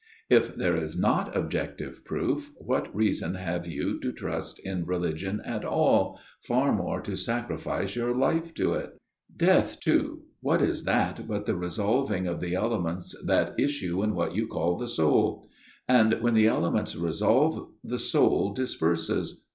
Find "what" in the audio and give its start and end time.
2.57-2.87, 10.39-10.59, 14.15-14.33